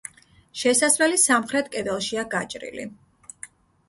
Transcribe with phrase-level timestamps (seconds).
[0.59, 2.87] შესასვლელი სამხრეთ კედელშია გაჭრილი.